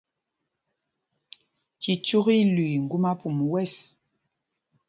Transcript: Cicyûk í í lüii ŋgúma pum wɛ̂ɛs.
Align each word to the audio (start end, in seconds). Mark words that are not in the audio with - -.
Cicyûk 1.81 2.27
í 2.33 2.35
í 2.41 2.43
lüii 2.55 2.81
ŋgúma 2.83 3.11
pum 3.19 3.37
wɛ̂ɛs. 3.51 3.75